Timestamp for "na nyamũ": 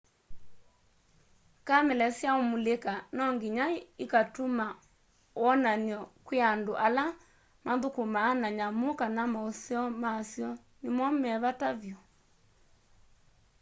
8.41-8.89